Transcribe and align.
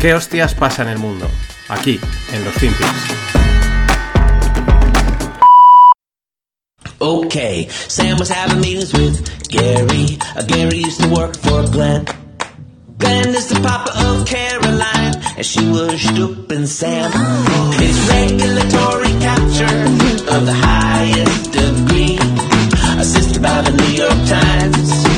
¿Qué 0.00 0.14
hostias 0.14 0.54
pasa 0.54 0.80
en 0.80 0.88
el 0.88 0.98
mundo? 0.98 1.28
Aquí, 1.68 2.00
en 2.32 2.42
los 2.42 2.54
Finpics. 2.54 2.88
Okay, 6.98 7.68
Sam 7.68 8.18
was 8.18 8.30
having 8.30 8.60
meetings 8.62 8.94
with 8.94 9.20
Gary. 9.48 10.18
Uh, 10.34 10.42
Gary 10.46 10.78
used 10.78 11.02
to 11.02 11.08
work 11.10 11.36
for 11.36 11.64
Glenn. 11.64 12.06
Glenn 12.96 13.28
is 13.34 13.48
the 13.48 13.60
papa 13.60 13.92
of 14.06 14.26
Caroline, 14.26 15.16
and 15.36 15.44
she 15.44 15.68
was 15.68 16.00
stooping 16.00 16.64
Sam. 16.66 17.10
It's 17.76 18.00
regulatory 18.08 19.12
capture 19.20 19.84
of 20.34 20.46
the 20.46 20.54
highest 20.54 21.52
degree, 21.52 22.16
assisted 22.98 23.42
by 23.42 23.60
the 23.60 23.72
New 23.76 23.92
York 24.00 24.20
Times, 24.26 25.09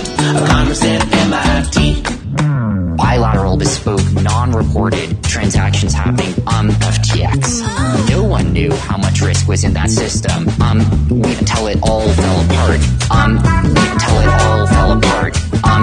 transactions 5.43 5.93
happening 5.93 6.33
on 6.47 6.69
FTX. 6.69 8.09
No 8.09 8.23
one 8.23 8.53
knew 8.53 8.73
how 8.87 8.97
much 8.97 9.21
risk 9.21 9.49
was 9.49 9.65
in 9.65 9.73
that 9.73 9.91
system 9.91 10.47
um, 10.63 10.79
until 11.11 11.67
it 11.67 11.79
all 11.83 12.09
fell 12.21 12.39
apart. 12.47 12.81
Um, 13.11 13.33
until 13.43 14.17
it 14.23 14.31
all 14.47 14.67
fell 14.69 14.93
apart. 14.99 15.35
Um, 15.65 15.83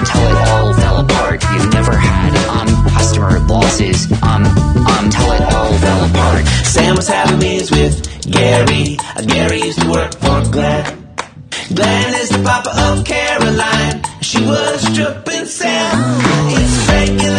until 0.00 0.22
it 0.32 0.38
all 0.48 0.72
fell 0.80 0.98
apart. 1.04 1.44
You've 1.52 1.72
never 1.74 1.94
had 1.94 2.32
um, 2.56 2.68
customer 2.88 3.38
losses. 3.40 4.10
Um, 4.22 4.44
until 4.96 5.28
it 5.32 5.42
all 5.52 5.72
fell 5.84 6.02
apart. 6.08 6.46
Sam 6.64 6.96
was 6.96 7.08
having 7.08 7.38
meetings 7.38 7.70
with 7.70 7.96
Gary. 8.32 8.96
Uh, 9.14 9.22
Gary 9.26 9.60
used 9.60 9.82
to 9.82 9.90
work 9.90 10.12
for 10.14 10.40
Glenn. 10.50 11.06
Glenn 11.74 12.14
is 12.14 12.30
the 12.30 12.42
papa 12.42 12.72
of 12.88 13.04
Caroline. 13.04 14.02
She 14.22 14.40
was 14.40 14.80
stripping 14.88 15.44
Sam. 15.44 15.92
It's 16.48 16.88
regulatory 16.88 17.35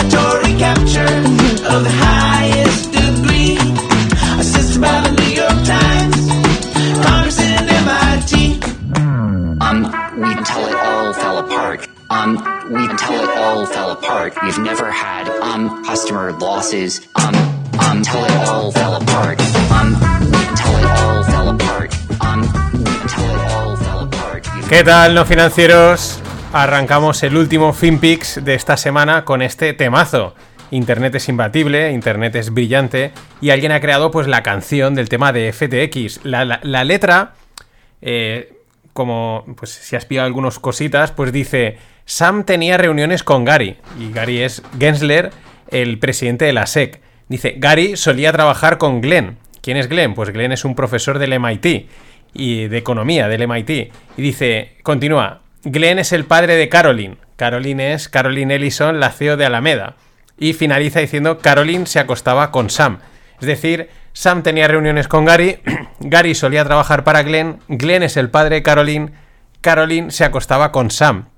We've 14.43 14.59
never 14.59 14.89
had 14.89 15.29
um 15.41 15.83
customer 15.83 16.31
losses. 16.31 17.07
Um, 17.15 17.35
um, 17.79 17.97
until 17.97 18.23
it 18.23 18.31
all 18.47 18.71
fell 18.71 18.95
apart. 18.95 19.41
Um, 19.71 19.95
it 19.95 20.85
all 20.85 21.23
fell 21.23 21.49
apart. 21.49 21.93
Um, 22.21 22.43
until 22.43 23.25
it 23.35 23.51
all 23.51 23.77
fell 23.77 23.99
apart. 24.03 24.47
We've 24.55 24.69
¿Qué 24.69 24.83
tal, 24.83 25.13
no 25.13 25.25
financieros? 25.25 26.19
Arrancamos 26.53 27.21
el 27.23 27.35
último 27.35 27.73
FinPix 27.73 28.43
de 28.43 28.55
esta 28.55 28.77
semana 28.77 29.25
con 29.25 29.41
este 29.41 29.73
temazo. 29.73 30.33
Internet 30.71 31.15
es 31.15 31.29
imbatible, 31.29 31.91
Internet 31.91 32.35
es 32.35 32.53
brillante 32.53 33.11
y 33.41 33.51
alguien 33.51 33.71
ha 33.71 33.79
creado 33.79 34.11
pues 34.11 34.27
la 34.27 34.43
canción 34.43 34.95
del 34.95 35.07
tema 35.09 35.31
de 35.31 35.51
FTX. 35.53 36.25
La, 36.25 36.43
la- 36.45 36.83
letra, 36.83 37.33
eh, 38.01 38.53
como 38.93 39.45
pues 39.57 39.71
si 39.71 39.95
has 39.95 40.05
pillado 40.05 40.25
algunas 40.27 40.59
cositas, 40.59 41.11
pues 41.11 41.31
dice 41.31 41.77
Sam 42.05 42.43
tenía 42.43 42.77
reuniones 42.77 43.23
con 43.23 43.45
Gary 43.45 43.77
y 43.99 44.11
Gary 44.11 44.41
es 44.41 44.61
Gensler, 44.79 45.31
el 45.69 45.99
presidente 45.99 46.45
de 46.45 46.53
la 46.53 46.65
SEC. 46.65 47.01
Dice 47.29 47.55
Gary 47.57 47.95
solía 47.97 48.31
trabajar 48.31 48.77
con 48.77 49.01
Glenn. 49.01 49.37
¿Quién 49.61 49.77
es 49.77 49.87
Glenn? 49.89 50.13
Pues 50.13 50.29
Glenn 50.31 50.51
es 50.53 50.63
un 50.65 50.75
profesor 50.75 51.19
del 51.19 51.37
MIT 51.39 51.89
y 52.33 52.67
de 52.67 52.77
economía 52.77 53.27
del 53.27 53.47
MIT. 53.47 53.69
Y 53.69 54.21
dice, 54.21 54.77
continúa, 54.83 55.41
Glenn 55.63 55.99
es 55.99 56.13
el 56.13 56.23
padre 56.25 56.55
de 56.55 56.69
Caroline. 56.69 57.17
Caroline 57.35 57.93
es 57.93 58.07
Caroline 58.07 58.55
Ellison, 58.55 58.99
la 58.99 59.11
CEO 59.11 59.35
de 59.37 59.45
Alameda. 59.45 59.95
Y 60.37 60.53
finaliza 60.53 60.99
diciendo, 60.99 61.39
Caroline 61.39 61.85
se 61.85 61.99
acostaba 61.99 62.51
con 62.51 62.69
Sam. 62.69 62.99
Es 63.39 63.47
decir, 63.47 63.89
Sam 64.13 64.43
tenía 64.43 64.67
reuniones 64.67 65.07
con 65.07 65.25
Gary, 65.25 65.59
Gary 65.99 66.35
solía 66.35 66.65
trabajar 66.65 67.03
para 67.03 67.23
Glenn, 67.23 67.59
Glenn 67.67 68.03
es 68.03 68.17
el 68.17 68.29
padre 68.29 68.55
de 68.55 68.63
Caroline, 68.63 69.11
Caroline 69.61 70.11
se 70.11 70.25
acostaba 70.25 70.71
con 70.71 70.91
Sam. 70.91 71.29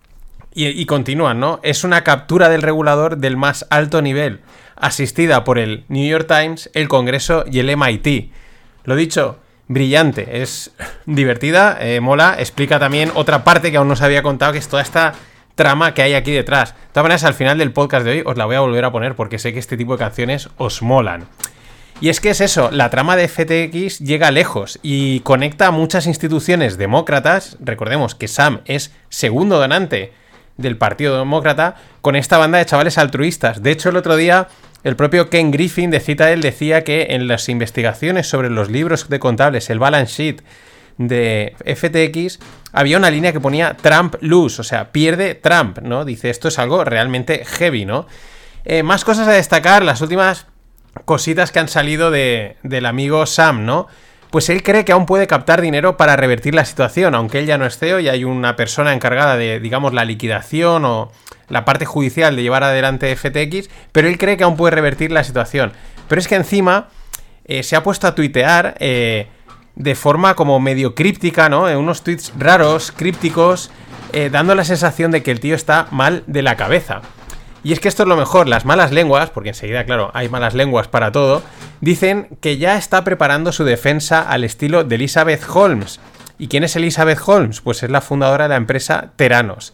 Y, 0.54 0.68
y 0.68 0.86
continúan, 0.86 1.40
¿no? 1.40 1.60
Es 1.62 1.84
una 1.84 2.04
captura 2.04 2.50
del 2.50 2.62
regulador 2.62 3.18
del 3.18 3.38
más 3.38 3.68
alto 3.70 4.02
nivel, 4.02 4.42
asistida 4.76 5.44
por 5.44 5.60
el 5.60 5.86
New 5.90 6.08
York 6.08 6.28
Times, 6.28 6.70
el 6.74 6.88
Congreso 6.88 7.46
y 7.50 7.60
el 7.60 7.76
MIT. 7.76 8.32
Lo 8.84 8.96
dicho, 8.96 9.40
brillante, 9.68 10.42
es 10.42 10.72
divertida, 11.06 11.78
eh, 11.80 12.02
mola, 12.02 12.36
explica 12.40 12.80
también 12.80 13.12
otra 13.16 13.46
parte 13.46 13.72
que 13.72 13.78
aún 13.78 13.88
no 13.88 13.96
se 13.96 14.04
había 14.04 14.24
contado, 14.24 14.52
que 14.52 14.58
es 14.58 14.68
toda 14.68 14.82
esta 14.82 15.14
trama 15.60 15.94
que 15.94 16.02
hay 16.02 16.14
aquí 16.14 16.32
detrás. 16.32 16.70
De 16.74 16.94
todas 16.94 17.04
maneras, 17.04 17.26
al 17.26 17.34
final 17.34 17.58
del 17.58 17.74
podcast 17.74 18.06
de 18.06 18.12
hoy 18.12 18.24
os 18.26 18.38
la 18.38 18.46
voy 18.46 18.56
a 18.56 18.62
volver 18.62 18.86
a 18.86 18.94
poner 18.94 19.16
porque 19.16 19.40
sé 19.40 19.52
que 19.52 19.60
este 19.60 19.76
tipo 19.76 19.92
de 19.92 20.00
canciones 20.00 20.48
os 20.56 20.82
molan. 20.82 21.26
Y 22.00 22.08
es 22.08 22.22
que 22.22 22.30
es 22.30 22.40
eso, 22.40 22.72
la 22.72 22.90
trama 22.90 23.18
de 23.18 23.28
FTX 23.28 24.00
llega 24.00 24.32
lejos 24.32 24.80
y 24.84 25.20
conecta 25.20 25.68
a 25.68 25.72
muchas 25.72 26.08
instituciones 26.08 26.78
demócratas, 26.78 27.58
recordemos 27.60 28.16
que 28.16 28.30
Sam 28.30 28.62
es 28.64 28.96
segundo 29.10 29.60
donante 29.60 30.14
del 30.56 30.78
Partido 30.78 31.20
Demócrata, 31.20 31.76
con 32.00 32.16
esta 32.16 32.38
banda 32.38 32.58
de 32.58 32.66
chavales 32.66 32.98
altruistas. 32.98 33.62
De 33.62 33.72
hecho, 33.72 33.90
el 33.90 33.98
otro 33.98 34.16
día 34.16 34.48
el 34.86 34.96
propio 34.96 35.30
Ken 35.30 35.52
Griffin 35.52 35.92
de 35.92 36.00
Citadel 36.00 36.40
decía 36.40 36.86
que 36.86 37.08
en 37.10 37.28
las 37.28 37.50
investigaciones 37.50 38.30
sobre 38.30 38.50
los 38.50 38.72
libros 38.72 39.10
de 39.10 39.20
contables, 39.20 39.70
el 39.70 39.80
balance 39.80 40.24
sheet 40.24 40.42
de 41.00 41.56
FTX, 41.66 42.40
había 42.74 42.98
una 42.98 43.10
línea 43.10 43.32
que 43.32 43.40
ponía 43.40 43.76
Trump 43.76 44.16
lose, 44.20 44.62
o 44.62 44.64
sea, 44.64 44.92
pierde 44.92 45.34
Trump, 45.34 45.80
¿no? 45.80 46.06
Dice, 46.06 46.30
esto 46.30 46.50
es 46.50 46.60
algo 46.60 46.84
realmente 46.84 47.46
heavy, 47.46 47.86
¿no? 47.86 48.06
Eh, 48.66 48.84
más 48.84 49.06
cosas 49.06 49.28
a 49.28 49.32
destacar, 49.32 49.84
las 49.84 50.02
últimas 50.02 50.46
cositas 51.06 51.52
que 51.52 51.60
han 51.60 51.70
salido 51.70 52.12
de, 52.12 52.58
del 52.64 52.86
amigo 52.86 53.26
Sam, 53.26 53.66
¿no? 53.66 53.88
Pues 54.30 54.50
él 54.50 54.62
cree 54.62 54.86
que 54.86 54.92
aún 54.92 55.06
puede 55.06 55.26
captar 55.26 55.62
dinero 55.62 55.98
para 55.98 56.18
revertir 56.18 56.54
la 56.54 56.66
situación, 56.66 57.16
aunque 57.16 57.40
él 57.40 57.46
ya 57.48 57.58
no 57.58 57.66
es 57.66 57.78
CEO 57.78 58.02
y 58.02 58.10
hay 58.10 58.26
una 58.26 58.58
persona 58.58 58.94
encargada 58.94 59.38
de, 59.38 59.60
digamos, 59.60 59.94
la 59.94 60.06
liquidación 60.06 60.86
o 60.86 61.12
la 61.48 61.66
parte 61.66 61.86
judicial 61.86 62.36
de 62.36 62.44
llevar 62.44 62.64
adelante 62.64 63.16
FTX, 63.16 63.70
pero 63.92 64.08
él 64.08 64.18
cree 64.18 64.38
que 64.38 64.44
aún 64.44 64.58
puede 64.58 64.76
revertir 64.76 65.12
la 65.12 65.24
situación. 65.24 65.72
Pero 66.08 66.20
es 66.20 66.28
que 66.28 66.36
encima 66.36 66.90
eh, 67.46 67.64
se 67.64 67.76
ha 67.76 67.82
puesto 67.82 68.06
a 68.06 68.14
tuitear 68.14 68.76
eh, 68.80 69.28
de 69.80 69.96
forma 69.96 70.36
como 70.36 70.60
medio 70.60 70.94
críptica, 70.94 71.50
¿no? 71.50 71.70
En 71.70 71.78
unos 71.78 72.04
tweets 72.04 72.34
raros, 72.38 72.92
crípticos, 72.92 73.72
eh, 74.12 74.30
dando 74.30 74.54
la 74.54 74.66
sensación 74.66 75.10
de 75.10 75.24
que 75.24 75.32
el 75.32 75.40
tío 75.40 75.56
está 75.56 75.88
mal 75.90 76.24
de 76.28 76.42
la 76.42 76.58
cabeza. 76.58 77.02
Y 77.64 77.72
es 77.72 77.80
que 77.80 77.88
esto 77.88 78.04
es 78.04 78.10
lo 78.10 78.18
mejor, 78.18 78.48
las 78.48 78.66
malas 78.66 78.92
lenguas, 78.92 79.30
porque 79.30 79.50
enseguida, 79.50 79.86
claro, 79.86 80.12
hay 80.14 80.28
malas 80.28 80.54
lenguas 80.54 80.90
para 80.90 81.14
todo, 81.14 81.42
dicen 81.80 82.28
que 82.42 82.58
ya 82.58 82.78
está 82.78 83.06
preparando 83.06 83.54
su 83.54 83.64
defensa 83.64 84.22
al 84.22 84.44
estilo 84.44 84.84
de 84.84 84.96
Elizabeth 84.96 85.44
Holmes. 85.50 86.02
¿Y 86.38 86.50
quién 86.50 86.66
es 86.66 86.76
Elizabeth 86.76 87.20
Holmes? 87.26 87.62
Pues 87.62 87.82
es 87.82 87.90
la 87.90 88.02
fundadora 88.02 88.46
de 88.46 88.50
la 88.50 88.56
empresa 88.58 89.12
Teranos, 89.16 89.74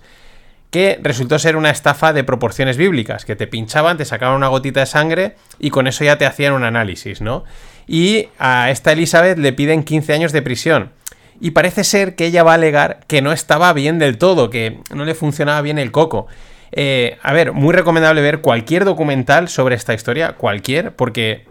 que 0.69 0.99
resultó 1.01 1.39
ser 1.39 1.55
una 1.55 1.71
estafa 1.71 2.13
de 2.13 2.23
proporciones 2.23 2.77
bíblicas, 2.77 3.25
que 3.25 3.35
te 3.35 3.47
pinchaban, 3.47 3.97
te 3.97 4.05
sacaban 4.05 4.35
una 4.35 4.49
gotita 4.49 4.81
de 4.81 4.85
sangre 4.85 5.35
y 5.57 5.71
con 5.71 5.87
eso 5.87 6.03
ya 6.03 6.17
te 6.17 6.25
hacían 6.27 6.53
un 6.53 6.63
análisis, 6.63 7.21
¿no? 7.21 7.43
Y 7.87 8.29
a 8.39 8.71
esta 8.71 8.91
Elizabeth 8.91 9.37
le 9.37 9.53
piden 9.53 9.83
15 9.83 10.13
años 10.13 10.31
de 10.31 10.41
prisión. 10.41 10.91
Y 11.39 11.51
parece 11.51 11.83
ser 11.83 12.15
que 12.15 12.25
ella 12.25 12.43
va 12.43 12.51
a 12.51 12.55
alegar 12.55 13.01
que 13.07 13.21
no 13.21 13.31
estaba 13.31 13.73
bien 13.73 13.99
del 13.99 14.17
todo, 14.17 14.49
que 14.49 14.79
no 14.93 15.05
le 15.05 15.15
funcionaba 15.15 15.61
bien 15.61 15.77
el 15.77 15.91
coco. 15.91 16.27
Eh, 16.71 17.17
a 17.21 17.33
ver, 17.33 17.51
muy 17.51 17.73
recomendable 17.73 18.21
ver 18.21 18.41
cualquier 18.41 18.85
documental 18.85 19.49
sobre 19.49 19.75
esta 19.75 19.93
historia, 19.93 20.33
cualquier, 20.33 20.95
porque 20.95 21.45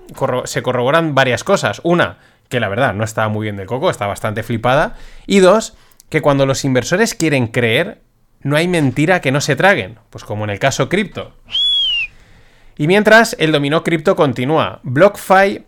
se 0.44 0.62
corroboran 0.62 1.14
varias 1.14 1.44
cosas. 1.44 1.80
Una, 1.84 2.18
que 2.48 2.60
la 2.60 2.68
verdad 2.68 2.94
no 2.94 3.04
estaba 3.04 3.28
muy 3.28 3.44
bien 3.44 3.56
del 3.56 3.66
coco, 3.66 3.90
está 3.90 4.06
bastante 4.06 4.42
flipada. 4.42 4.96
Y 5.26 5.40
dos, 5.40 5.76
que 6.08 6.22
cuando 6.22 6.46
los 6.46 6.64
inversores 6.64 7.14
quieren 7.14 7.46
creer, 7.46 8.00
no 8.42 8.56
hay 8.56 8.68
mentira 8.68 9.20
que 9.20 9.32
no 9.32 9.40
se 9.40 9.56
traguen, 9.56 9.98
pues 10.10 10.24
como 10.24 10.44
en 10.44 10.50
el 10.50 10.58
caso 10.58 10.88
cripto. 10.88 11.32
Y 12.76 12.86
mientras, 12.86 13.36
el 13.38 13.52
dominó 13.52 13.82
cripto 13.84 14.16
continúa. 14.16 14.80
BlockFi 14.82 15.64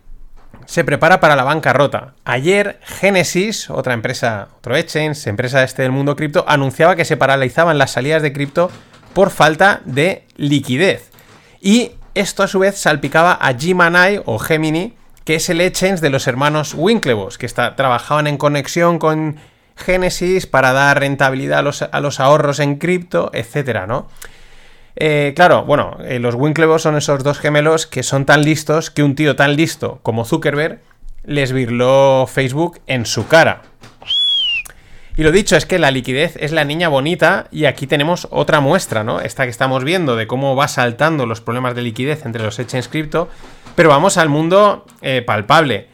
se 0.67 0.83
prepara 0.83 1.19
para 1.19 1.35
la 1.35 1.45
bancarrota. 1.45 2.13
Ayer, 2.25 2.79
Genesis, 2.83 3.69
otra 3.69 3.93
empresa, 3.93 4.49
otro 4.57 4.75
exchange, 4.75 5.25
empresa 5.27 5.63
este 5.63 5.81
del 5.81 5.93
mundo 5.93 6.15
cripto, 6.15 6.43
anunciaba 6.47 6.97
que 6.97 7.05
se 7.05 7.17
paralizaban 7.17 7.77
las 7.77 7.91
salidas 7.91 8.21
de 8.21 8.33
cripto 8.33 8.69
por 9.13 9.31
falta 9.31 9.81
de 9.85 10.25
liquidez. 10.35 11.09
Y 11.61 11.93
esto 12.13 12.43
a 12.43 12.47
su 12.47 12.59
vez 12.59 12.77
salpicaba 12.77 13.31
a 13.31 13.53
Gemini 13.57 14.19
o 14.25 14.37
Gemini, 14.39 14.93
que 15.23 15.35
es 15.35 15.49
el 15.49 15.61
exchange 15.61 16.01
de 16.01 16.09
los 16.09 16.27
hermanos 16.27 16.73
Winklevoss, 16.75 17.37
que 17.37 17.45
está, 17.45 17.75
trabajaban 17.77 18.27
en 18.27 18.37
conexión 18.37 18.99
con 18.99 19.37
Genesis 19.77 20.47
para 20.47 20.73
dar 20.73 20.99
rentabilidad 20.99 21.59
a 21.59 21.61
los, 21.61 21.81
a 21.81 21.99
los 22.01 22.19
ahorros 22.19 22.59
en 22.59 22.75
cripto, 22.75 23.31
etcétera, 23.33 23.87
¿no? 23.87 24.09
Eh, 24.99 25.33
claro, 25.35 25.63
bueno, 25.63 25.97
eh, 26.03 26.17
los 26.17 26.33
Winklevoss 26.33 26.81
son 26.81 26.97
esos 26.97 27.23
dos 27.23 27.37
gemelos 27.37 27.85
que 27.85 28.01
son 28.01 28.25
tan 28.25 28.43
listos 28.43 28.89
que 28.89 29.03
un 29.03 29.13
tío 29.13 29.35
tan 29.35 29.55
listo 29.55 29.99
como 30.01 30.25
Zuckerberg 30.25 30.79
les 31.23 31.51
virló 31.51 32.25
Facebook 32.25 32.79
en 32.87 33.05
su 33.05 33.27
cara. 33.27 33.61
Y 35.15 35.21
lo 35.21 35.31
dicho 35.31 35.55
es 35.55 35.67
que 35.67 35.77
la 35.77 35.91
liquidez 35.91 36.35
es 36.39 36.51
la 36.51 36.63
niña 36.63 36.89
bonita 36.89 37.47
y 37.51 37.65
aquí 37.65 37.85
tenemos 37.85 38.27
otra 38.31 38.59
muestra, 38.59 39.03
¿no? 39.03 39.19
Esta 39.19 39.43
que 39.43 39.51
estamos 39.51 39.83
viendo 39.83 40.15
de 40.15 40.25
cómo 40.25 40.55
va 40.55 40.67
saltando 40.67 41.27
los 41.27 41.41
problemas 41.41 41.75
de 41.75 41.83
liquidez 41.83 42.25
entre 42.25 42.43
los 42.43 42.57
exchanges 42.57 42.87
cripto, 42.87 43.29
pero 43.75 43.89
vamos 43.89 44.17
al 44.17 44.29
mundo 44.29 44.85
eh, 45.01 45.21
palpable. 45.21 45.89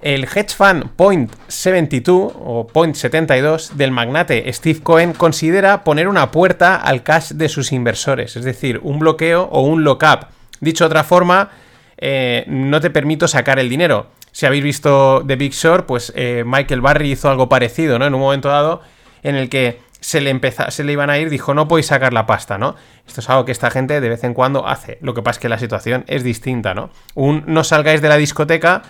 El 0.00 0.24
hedge 0.24 0.54
fund 0.54 0.90
Point72 0.96 2.32
o 2.34 2.66
Point72 2.66 3.70
del 3.70 3.90
magnate 3.90 4.52
Steve 4.52 4.80
Cohen 4.82 5.12
considera 5.14 5.84
poner 5.84 6.06
una 6.06 6.30
puerta 6.30 6.76
al 6.76 7.02
cash 7.02 7.30
de 7.30 7.48
sus 7.48 7.72
inversores, 7.72 8.36
es 8.36 8.44
decir, 8.44 8.80
un 8.82 8.98
bloqueo 8.98 9.44
o 9.44 9.62
un 9.62 9.84
lockup. 9.84 10.26
Dicho 10.60 10.84
de 10.84 10.88
otra 10.88 11.04
forma, 11.04 11.50
eh, 11.96 12.44
no 12.46 12.80
te 12.80 12.90
permito 12.90 13.26
sacar 13.26 13.58
el 13.58 13.68
dinero. 13.68 14.08
Si 14.32 14.44
habéis 14.44 14.64
visto 14.64 15.24
The 15.26 15.36
Big 15.36 15.52
Short, 15.52 15.86
pues 15.86 16.12
eh, 16.14 16.44
Michael 16.46 16.82
Barry 16.82 17.12
hizo 17.12 17.30
algo 17.30 17.48
parecido, 17.48 17.98
¿no? 17.98 18.06
En 18.06 18.14
un 18.14 18.20
momento 18.20 18.48
dado 18.48 18.82
en 19.22 19.34
el 19.34 19.48
que 19.48 19.80
se 20.00 20.20
le, 20.20 20.38
se 20.68 20.84
le 20.84 20.92
iban 20.92 21.08
a 21.08 21.18
ir, 21.18 21.30
dijo, 21.30 21.54
no 21.54 21.68
podéis 21.68 21.86
sacar 21.86 22.12
la 22.12 22.26
pasta, 22.26 22.58
¿no? 22.58 22.76
Esto 23.06 23.20
es 23.20 23.30
algo 23.30 23.46
que 23.46 23.52
esta 23.52 23.70
gente 23.70 24.00
de 24.00 24.08
vez 24.08 24.24
en 24.24 24.34
cuando 24.34 24.66
hace. 24.68 24.98
Lo 25.00 25.14
que 25.14 25.22
pasa 25.22 25.38
es 25.38 25.42
que 25.42 25.48
la 25.48 25.58
situación 25.58 26.04
es 26.06 26.22
distinta, 26.22 26.74
¿no? 26.74 26.90
Un 27.14 27.44
no 27.46 27.64
salgáis 27.64 28.02
de 28.02 28.08
la 28.08 28.16
discoteca 28.18 28.82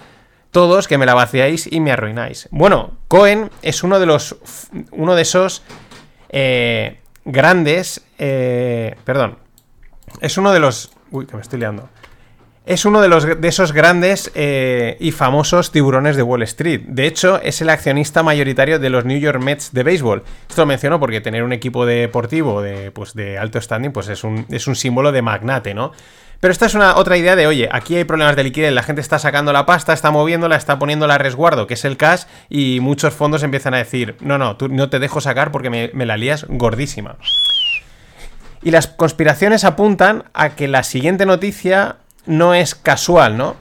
todos 0.57 0.89
que 0.89 0.97
me 0.97 1.05
la 1.05 1.13
vaciáis 1.13 1.71
y 1.71 1.81
me 1.81 1.93
arruináis. 1.93 2.49
Bueno, 2.51 2.93
Cohen 3.09 3.51
es 3.61 3.83
uno 3.83 4.01
de 4.01 4.07
los. 4.07 4.37
uno 4.91 5.15
de 5.15 5.21
esos 5.21 5.63
eh, 6.31 7.01
grandes. 7.27 8.07
Eh, 8.19 8.97
perdón. 9.05 9.37
Es 10.23 10.39
uno 10.39 10.55
de 10.55 10.61
los. 10.61 10.93
Uy, 11.11 11.27
que 11.27 11.37
me 11.37 11.43
estoy 11.43 11.59
liando 11.59 11.91
es 12.65 12.85
uno 12.85 13.01
de, 13.01 13.09
los, 13.09 13.41
de 13.41 13.49
esos 13.49 13.73
grandes 13.73 14.33
eh, 14.35 14.97
y 14.99 15.13
famosos 15.13 15.71
tiburones 15.71 16.17
de 16.17 16.23
Wall 16.25 16.43
Street. 16.43 16.81
De 16.89 17.07
hecho, 17.07 17.41
es 17.41 17.61
el 17.61 17.71
accionista 17.71 18.25
mayoritario 18.25 18.81
de 18.81 18.91
los 18.91 19.05
New 19.05 19.21
York 19.21 19.41
Mets 19.41 19.73
de 19.73 19.85
béisbol. 19.85 20.25
Esto 20.49 20.63
lo 20.63 20.67
menciono 20.67 20.99
porque 20.99 21.21
tener 21.21 21.45
un 21.45 21.53
equipo 21.53 21.87
deportivo 21.87 22.61
de, 22.63 22.91
pues, 22.91 23.15
de 23.15 23.39
alto 23.39 23.61
standing 23.61 23.93
pues 23.93 24.09
es, 24.09 24.25
un, 24.25 24.47
es 24.51 24.67
un 24.67 24.75
símbolo 24.75 25.13
de 25.13 25.23
magnate, 25.23 25.75
¿no? 25.75 25.93
Pero 26.41 26.53
esta 26.53 26.67
es 26.67 26.75
una 26.75 26.97
otra 26.97 27.17
idea 27.17 27.37
de, 27.37 27.47
oye, 27.47 27.69
aquí 27.73 27.97
hay 27.97 28.05
problemas 28.05 28.37
de 28.37 28.45
liquidez, 28.45 28.73
la 28.73 28.83
gente 28.83 29.01
está 29.01 29.19
sacando 29.19 29.53
la 29.53 29.67
pasta, 29.67 29.93
está 29.93 30.11
moviéndola, 30.11 30.57
está 30.57 30.79
poniéndola 30.79 31.15
a 31.15 31.19
resguardo, 31.19 31.67
que 31.67 31.75
es 31.75 31.85
el 31.85 31.97
cash, 31.97 32.25
y 32.49 32.81
muchos 32.81 33.15
fondos 33.15 33.43
empiezan 33.43 33.75
a 33.75 33.79
decir, 33.79 34.17
no, 34.21 34.39
no, 34.39 34.57
tú 34.57 34.69
no 34.69 34.91
te 34.91 34.99
dejo 34.99 35.21
sacar 35.21 35.51
porque 35.51 35.71
me, 35.71 35.91
me 35.95 36.07
la 36.07 36.17
lías 36.17 36.47
gordísima. 36.49 37.17
Y 38.63 38.71
las 38.71 38.87
conspiraciones 38.87 39.65
apuntan 39.65 40.25
a 40.35 40.51
que 40.51 40.69
la 40.69 40.83
siguiente 40.83 41.27
noticia 41.27 41.97
no 42.27 42.55
es 42.55 42.75
casual, 42.75 43.37
¿no? 43.37 43.57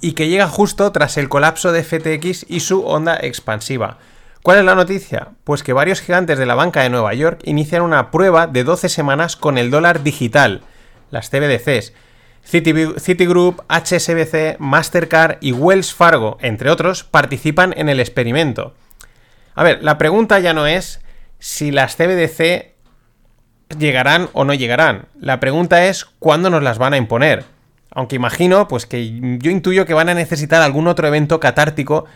Y 0.00 0.12
que 0.12 0.28
llega 0.28 0.46
justo 0.46 0.92
tras 0.92 1.16
el 1.16 1.28
colapso 1.28 1.72
de 1.72 1.82
FTX 1.82 2.46
y 2.48 2.60
su 2.60 2.84
onda 2.86 3.18
expansiva. 3.20 3.98
¿Cuál 4.42 4.58
es 4.58 4.64
la 4.64 4.74
noticia? 4.74 5.28
Pues 5.44 5.62
que 5.62 5.74
varios 5.74 6.00
gigantes 6.00 6.38
de 6.38 6.46
la 6.46 6.54
banca 6.54 6.82
de 6.82 6.88
Nueva 6.88 7.12
York 7.12 7.40
inician 7.44 7.82
una 7.82 8.10
prueba 8.10 8.46
de 8.46 8.64
12 8.64 8.88
semanas 8.88 9.36
con 9.36 9.58
el 9.58 9.70
dólar 9.70 10.02
digital, 10.02 10.62
las 11.10 11.30
CBDCs. 11.30 11.92
Citigroup, 12.42 13.60
HSBC, 13.68 14.58
Mastercard 14.58 15.36
y 15.40 15.52
Wells 15.52 15.94
Fargo, 15.94 16.38
entre 16.40 16.70
otros, 16.70 17.04
participan 17.04 17.74
en 17.76 17.88
el 17.88 18.00
experimento. 18.00 18.74
A 19.54 19.62
ver, 19.62 19.82
la 19.82 19.98
pregunta 19.98 20.38
ya 20.38 20.54
no 20.54 20.66
es 20.66 21.00
si 21.38 21.70
las 21.70 21.96
CBDC 21.96 22.72
llegarán 23.78 24.28
o 24.32 24.44
no 24.44 24.54
llegarán. 24.54 25.06
La 25.20 25.38
pregunta 25.38 25.86
es 25.86 26.06
cuándo 26.18 26.50
nos 26.50 26.62
las 26.62 26.78
van 26.78 26.94
a 26.94 26.96
imponer. 26.96 27.44
Aunque 27.92 28.16
imagino, 28.16 28.68
pues 28.68 28.86
que 28.86 29.38
yo 29.38 29.50
intuyo 29.50 29.84
que 29.84 29.94
van 29.94 30.08
a 30.08 30.14
necesitar 30.14 30.62
algún 30.62 30.86
otro 30.86 31.08
evento 31.08 31.40
catártico 31.40 32.06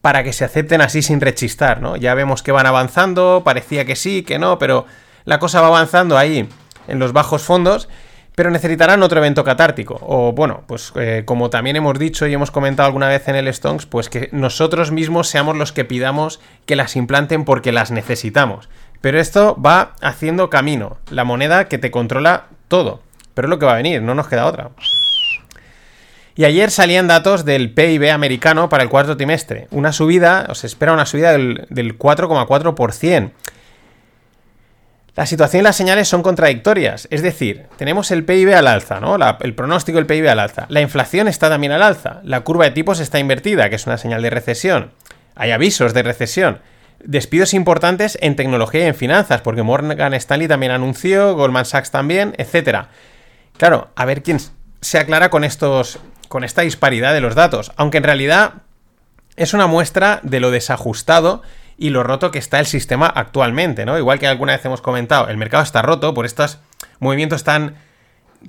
para 0.00 0.22
que 0.22 0.32
se 0.32 0.44
acepten 0.44 0.80
así 0.80 1.02
sin 1.02 1.20
rechistar, 1.20 1.80
¿no? 1.80 1.96
Ya 1.96 2.14
vemos 2.14 2.42
que 2.42 2.52
van 2.52 2.66
avanzando, 2.66 3.42
parecía 3.44 3.84
que 3.84 3.96
sí, 3.96 4.22
que 4.22 4.38
no, 4.38 4.58
pero 4.58 4.86
la 5.24 5.38
cosa 5.38 5.60
va 5.60 5.68
avanzando 5.68 6.18
ahí 6.18 6.48
en 6.86 6.98
los 6.98 7.12
bajos 7.12 7.42
fondos, 7.42 7.88
pero 8.34 8.50
necesitarán 8.50 9.02
otro 9.02 9.18
evento 9.18 9.44
catártico. 9.44 9.98
O 10.02 10.32
bueno, 10.32 10.64
pues 10.66 10.92
eh, 10.96 11.22
como 11.24 11.50
también 11.50 11.76
hemos 11.76 11.98
dicho 11.98 12.26
y 12.26 12.34
hemos 12.34 12.50
comentado 12.50 12.86
alguna 12.86 13.08
vez 13.08 13.28
en 13.28 13.36
el 13.36 13.52
Stonks, 13.52 13.86
pues 13.86 14.08
que 14.08 14.28
nosotros 14.32 14.90
mismos 14.90 15.28
seamos 15.28 15.56
los 15.56 15.72
que 15.72 15.84
pidamos 15.84 16.40
que 16.66 16.76
las 16.76 16.96
implanten 16.96 17.44
porque 17.44 17.72
las 17.72 17.90
necesitamos. 17.90 18.68
Pero 19.00 19.20
esto 19.20 19.60
va 19.60 19.94
haciendo 20.00 20.50
camino, 20.50 20.96
la 21.10 21.24
moneda 21.24 21.68
que 21.68 21.78
te 21.78 21.90
controla 21.90 22.46
todo. 22.68 23.02
Pero 23.34 23.46
es 23.46 23.50
lo 23.50 23.58
que 23.58 23.66
va 23.66 23.72
a 23.72 23.76
venir, 23.76 24.02
no 24.02 24.14
nos 24.14 24.28
queda 24.28 24.46
otra. 24.46 24.70
Y 26.36 26.44
ayer 26.44 26.70
salían 26.70 27.06
datos 27.06 27.44
del 27.44 27.72
PIB 27.72 28.10
americano 28.10 28.68
para 28.68 28.82
el 28.82 28.88
cuarto 28.88 29.16
trimestre. 29.16 29.68
Una 29.70 29.92
subida, 29.92 30.46
os 30.48 30.64
espera 30.64 30.92
una 30.92 31.06
subida 31.06 31.32
del, 31.32 31.68
4,4%. 31.98 33.30
La 35.16 35.26
situación 35.26 35.60
y 35.60 35.62
las 35.62 35.76
señales 35.76 36.08
son 36.08 36.22
contradictorias. 36.22 37.06
Es 37.10 37.22
decir, 37.22 37.66
tenemos 37.76 38.10
el 38.10 38.24
PIB 38.24 38.52
al 38.54 38.66
alza, 38.66 38.98
¿no? 38.98 39.16
el 39.40 39.54
pronóstico 39.54 39.98
del 39.98 40.06
PIB 40.06 40.28
al 40.28 40.40
alza. 40.40 40.66
La 40.68 40.80
inflación 40.80 41.28
está 41.28 41.48
también 41.48 41.72
al 41.72 41.82
alza. 41.82 42.20
La 42.24 42.40
curva 42.40 42.64
de 42.64 42.72
tipos 42.72 42.98
está 42.98 43.20
invertida, 43.20 43.70
que 43.70 43.76
es 43.76 43.86
una 43.86 43.96
señal 43.96 44.22
de 44.22 44.30
recesión. 44.30 44.90
Hay 45.36 45.52
avisos 45.52 45.94
de 45.94 46.02
recesión. 46.02 46.58
Despidos 47.04 47.54
importantes 47.54 48.18
en 48.22 48.34
tecnología 48.34 48.84
y 48.84 48.88
en 48.88 48.94
finanzas, 48.94 49.40
porque 49.42 49.62
Morgan 49.62 50.14
Stanley 50.14 50.48
también 50.48 50.72
anunció, 50.72 51.34
Goldman 51.34 51.64
Sachs 51.64 51.90
también, 51.90 52.34
etc. 52.38 52.86
Claro, 53.56 53.90
a 53.94 54.04
ver 54.06 54.22
quién 54.22 54.38
se 54.80 54.98
aclara 54.98 55.30
con 55.30 55.44
estos 55.44 56.00
con 56.28 56.42
esta 56.42 56.62
disparidad 56.62 57.12
de 57.12 57.20
los 57.20 57.36
datos, 57.36 57.70
aunque 57.76 57.98
en 57.98 58.04
realidad 58.04 58.54
es 59.36 59.54
una 59.54 59.68
muestra 59.68 60.18
de 60.24 60.40
lo 60.40 60.50
desajustado 60.50 61.42
y 61.76 61.90
lo 61.90 62.02
roto 62.02 62.30
que 62.30 62.38
está 62.38 62.60
el 62.60 62.66
sistema 62.66 63.06
actualmente, 63.06 63.84
¿no? 63.84 63.98
Igual 63.98 64.18
que 64.18 64.26
alguna 64.26 64.52
vez 64.52 64.64
hemos 64.64 64.80
comentado, 64.80 65.28
el 65.28 65.36
mercado 65.36 65.62
está 65.62 65.82
roto 65.82 66.14
por 66.14 66.26
estos 66.26 66.58
movimientos 67.00 67.44
tan 67.44 67.76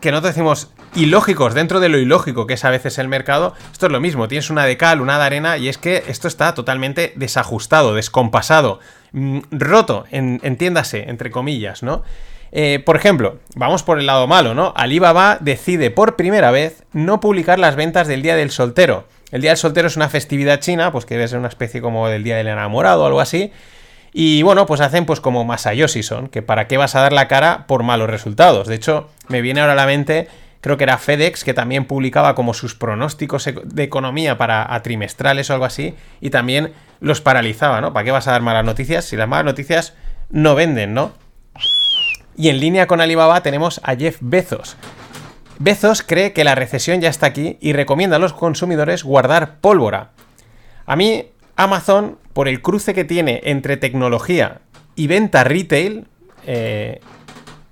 que 0.02 0.12
nosotros 0.12 0.36
decimos 0.36 0.72
ilógicos 0.94 1.54
dentro 1.54 1.80
de 1.80 1.90
lo 1.90 1.98
ilógico 1.98 2.48
que 2.48 2.56
es 2.56 2.66
a 2.66 2.70
veces 2.70 2.98
el 2.98 3.08
mercado, 3.08 3.54
esto 3.72 3.86
es 3.86 3.92
lo 3.92 4.00
mismo, 4.00 4.28
tienes 4.28 4.50
una 4.50 4.66
de 4.66 4.78
cal, 4.78 5.02
una 5.02 5.18
de 5.18 5.24
arena 5.24 5.58
y 5.58 5.70
es 5.70 5.78
que 5.78 6.04
esto 6.08 6.28
está 6.28 6.54
totalmente 6.54 7.14
desajustado, 7.16 7.94
descompasado, 7.94 8.80
mm, 9.14 9.40
roto, 9.52 10.06
entiéndase, 10.12 11.10
entre 11.10 11.32
comillas, 11.32 11.84
¿no? 11.84 12.04
Eh, 12.52 12.82
por 12.86 12.96
ejemplo, 12.96 13.40
vamos 13.56 13.84
por 13.84 14.00
el 14.00 14.06
lado 14.06 14.28
malo, 14.28 14.54
¿no? 14.54 14.74
Alibaba 14.78 15.38
decide 15.42 15.92
por 15.92 16.16
primera 16.16 16.52
vez 16.52 16.84
no 16.94 17.20
publicar 17.20 17.60
las 17.60 17.76
ventas 17.76 18.08
del 18.08 18.22
Día 18.22 18.36
del 18.36 18.52
Soltero. 18.52 19.08
El 19.36 19.42
Día 19.42 19.52
del 19.52 19.58
Soltero 19.58 19.90
es 19.90 19.98
una 19.98 20.08
festividad 20.08 20.62
china, 20.62 20.94
pues 20.94 21.06
que 21.06 21.16
debe 21.16 21.28
ser 21.28 21.40
una 21.40 21.50
especie 21.50 21.82
como 21.82 22.08
del 22.08 22.24
Día 22.24 22.38
del 22.38 22.48
Enamorado 22.48 23.04
o 23.04 23.06
algo 23.06 23.20
así. 23.20 23.52
Y 24.14 24.44
bueno, 24.44 24.66
pues 24.66 24.80
hacen 24.80 25.06
pues 25.06 25.20
como 25.20 25.44
Masayoshi 25.44 26.04
son, 26.04 26.30
que 26.30 26.42
para 26.42 26.70
qué 26.70 26.78
vas 26.78 26.96
a 26.96 27.02
dar 27.02 27.12
la 27.12 27.28
cara 27.28 27.68
por 27.68 27.84
malos 27.84 28.10
resultados. 28.10 28.66
De 28.66 28.76
hecho, 28.76 29.10
me 29.28 29.42
viene 29.42 29.60
ahora 29.60 29.74
a 29.74 29.76
la 29.76 29.88
mente, 29.88 30.30
creo 30.62 30.78
que 30.78 30.86
era 30.86 30.98
FedEx, 30.98 31.44
que 31.44 31.54
también 31.54 31.84
publicaba 31.84 32.34
como 32.34 32.54
sus 32.54 32.76
pronósticos 32.76 33.50
de 33.62 33.84
economía 33.84 34.38
para 34.38 34.74
a 34.74 34.82
trimestrales 34.82 35.50
o 35.50 35.54
algo 35.54 35.66
así, 35.66 35.96
y 36.22 36.30
también 36.30 36.72
los 37.02 37.20
paralizaba, 37.20 37.82
¿no? 37.82 37.92
¿Para 37.92 38.06
qué 38.06 38.12
vas 38.12 38.30
a 38.30 38.32
dar 38.32 38.42
malas 38.42 38.64
noticias 38.64 39.04
si 39.04 39.18
las 39.18 39.28
malas 39.28 39.44
noticias 39.44 39.96
no 40.30 40.56
venden, 40.56 40.94
¿no? 40.94 41.12
Y 42.38 42.48
en 42.48 42.62
línea 42.62 42.88
con 42.88 43.02
Alibaba 43.02 43.44
tenemos 43.44 43.82
a 43.84 43.98
Jeff 43.98 44.16
Bezos. 44.22 44.78
Bezos 45.58 46.04
cree 46.04 46.34
que 46.34 46.44
la 46.44 46.56
recesión 46.56 47.00
ya 47.02 47.10
está 47.10 47.28
aquí 47.28 47.58
y 47.62 47.74
recomienda 47.74 48.18
a 48.18 48.20
los 48.20 48.34
consumidores 48.34 49.04
guardar 49.04 49.60
pólvora. 49.60 50.12
A 50.86 50.96
mí, 50.96 51.28
Amazon, 51.56 52.18
por 52.34 52.48
el 52.48 52.62
cruce 52.62 52.94
que 52.94 53.06
tiene 53.06 53.42
entre 53.46 53.78
tecnología 53.78 54.60
y 54.96 55.08
venta 55.08 55.44
retail, 55.44 56.08
eh, 56.46 57.00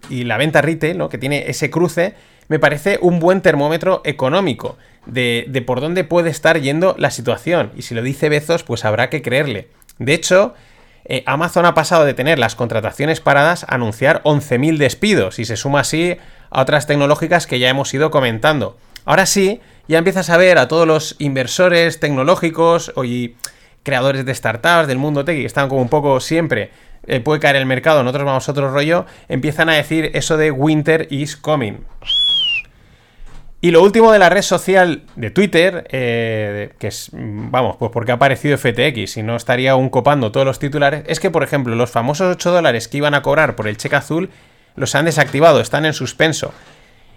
y 0.10 0.24
la 0.24 0.38
venta 0.38 0.62
retail, 0.62 0.98
¿no? 0.98 1.10
que 1.10 1.18
tiene 1.18 1.50
ese 1.50 1.70
cruce, 1.70 2.16
me 2.48 2.60
parece 2.60 3.00
un 3.02 3.20
buen 3.20 3.42
termómetro 3.42 4.02
económico 4.06 4.78
de, 5.06 5.46
de 5.50 5.62
por 5.62 5.82
dónde 5.82 6.04
puede 6.04 6.30
estar 6.30 6.60
yendo 6.62 6.96
la 6.98 7.12
situación. 7.12 7.72
Y 7.76 7.82
si 7.82 7.96
lo 7.96 8.02
dice 8.02 8.30
Bezos, 8.30 8.64
pues 8.64 8.86
habrá 8.86 9.10
que 9.10 9.22
creerle. 9.22 9.68
De 10.00 10.14
hecho, 10.14 10.54
eh, 11.06 11.24
Amazon 11.26 11.66
ha 11.66 11.74
pasado 11.74 12.06
de 12.06 12.14
tener 12.14 12.40
las 12.40 12.56
contrataciones 12.56 13.20
paradas 13.20 13.64
a 13.64 13.76
anunciar 13.76 14.22
11.000 14.24 14.78
despidos 14.78 15.40
y 15.40 15.46
se 15.46 15.58
suma 15.58 15.82
así 15.82 16.18
a 16.50 16.62
otras 16.62 16.88
tecnológicas 16.88 17.48
que 17.48 17.60
ya 17.60 17.70
hemos 17.70 17.94
ido 17.94 18.12
comentando. 18.12 18.78
Ahora 19.06 19.26
sí, 19.26 19.60
ya 19.88 19.98
empiezas 19.98 20.30
a 20.30 20.38
ver 20.38 20.58
a 20.58 20.68
todos 20.68 20.88
los 20.88 21.16
inversores 21.20 22.00
tecnológicos 22.00 22.94
y 23.04 23.36
creadores 23.84 24.26
de 24.26 24.34
startups 24.34 24.88
del 24.88 24.98
mundo 24.98 25.26
tech 25.26 25.38
que 25.38 25.46
están 25.46 25.68
como 25.68 25.82
un 25.82 25.90
poco 25.90 26.20
siempre 26.22 26.72
eh, 27.06 27.20
puede 27.20 27.42
caer 27.42 27.58
el 27.58 27.66
mercado, 27.66 28.02
nosotros 28.02 28.26
vamos 28.26 28.48
a 28.48 28.52
otro 28.52 28.72
rollo, 28.72 29.06
empiezan 29.28 29.68
a 29.68 29.74
decir 29.74 30.12
eso 30.14 30.38
de 30.38 30.52
winter 30.52 31.08
is 31.10 31.36
coming. 31.36 31.80
Y 33.64 33.72
lo 33.72 33.82
último 33.82 34.12
de 34.12 34.20
la 34.20 34.30
red 34.30 34.42
social 34.42 35.04
de 35.16 35.32
Twitter, 35.32 35.88
eh, 35.90 36.74
que 36.80 36.88
es, 36.88 37.12
vamos, 37.14 37.78
pues 37.78 37.92
porque 37.94 38.12
ha 38.12 38.16
aparecido 38.16 38.58
FTX 38.58 39.16
y 39.16 39.24
no 39.24 39.38
estaría 39.38 39.72
aún 39.72 39.88
copando 39.88 40.34
todos 40.34 40.46
los 40.46 40.60
titulares, 40.60 41.06
es 41.08 41.22
que, 41.22 41.32
por 41.32 41.44
ejemplo, 41.44 41.74
los 41.74 41.90
famosos 41.90 42.36
8 42.36 42.52
dólares 42.52 42.90
que 42.90 42.98
iban 42.98 43.14
a 43.14 43.22
cobrar 43.22 43.56
por 43.56 43.70
el 43.70 43.78
cheque 43.78 43.96
azul 43.96 44.32
los 44.76 44.96
han 44.96 45.06
desactivado, 45.06 45.62
están 45.62 45.86
en 45.86 45.94
suspenso. 45.94 46.54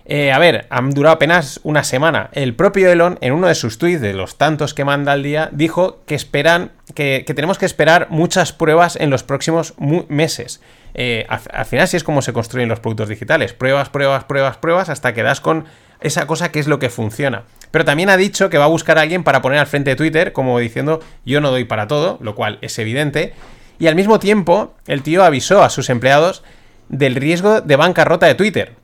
Eh, 0.05 0.31
a 0.31 0.39
ver, 0.39 0.69
han 0.71 0.91
durado 0.91 1.17
apenas 1.17 1.59
una 1.65 1.83
semana. 1.83 2.31
El 2.31 2.55
propio 2.55 2.93
Elon, 2.93 3.19
en 3.23 3.33
uno 3.33 3.49
de 3.49 3.57
sus 3.57 3.79
tweets, 3.79 4.01
de 4.01 4.13
los 4.13 4.39
tantos 4.39 4.73
que 4.73 4.85
manda 4.85 5.11
al 5.11 5.25
día, 5.25 5.49
dijo 5.51 6.05
que 6.07 6.15
esperan, 6.15 6.71
que, 6.95 7.25
tenemos 7.27 7.59
que 7.59 7.67
esperar 7.67 8.07
muchas 8.11 8.53
pruebas 8.53 8.95
en 8.95 9.11
los 9.11 9.25
próximos 9.25 9.75
meses. 10.07 10.63
Eh, 10.95 11.27
al, 11.29 11.41
al 11.53 11.67
final, 11.67 11.89
sí 11.89 11.97
es 11.97 12.05
como 12.05 12.23
se 12.23 12.33
construyen 12.33 12.69
los 12.69 12.79
productos 12.79 13.09
digitales. 13.09 13.53
Pruebas, 13.53 13.89
pruebas, 13.89 14.23
pruebas, 14.23 14.59
pruebas, 14.59 14.89
hasta 14.91 15.13
que 15.13 15.25
das 15.25 15.41
con 15.41 15.65
esa 16.01 16.27
cosa 16.27 16.51
que 16.51 16.59
es 16.59 16.67
lo 16.67 16.79
que 16.79 16.91
funciona. 16.91 17.45
Pero 17.71 17.85
también 17.85 18.11
ha 18.11 18.17
dicho 18.17 18.49
que 18.51 18.59
va 18.59 18.65
a 18.65 18.69
buscar 18.69 18.99
a 18.99 19.03
alguien 19.03 19.25
para 19.25 19.43
poner 19.43 19.59
al 19.59 19.67
frente 19.67 19.91
de 19.91 19.97
Twitter, 19.97 20.33
como 20.33 20.59
diciendo, 20.59 21.01
yo 21.25 21.41
no 21.41 21.51
doy 21.51 21.65
para 21.65 21.87
todo, 21.87 22.19
lo 22.21 22.35
cual 22.35 22.59
es 22.63 22.79
evidente. 22.79 23.35
Y 23.79 23.87
al 23.89 23.95
mismo 23.95 24.19
tiempo, 24.19 24.75
el 24.87 25.03
tío 25.03 25.25
avisó 25.25 25.63
a 25.63 25.71
sus 25.71 25.91
empleados 25.91 26.43
del 26.89 27.15
riesgo 27.15 27.61
de 27.61 27.77
bancarrota 27.77 28.27
de 28.27 28.35
Twitter. 28.35 28.75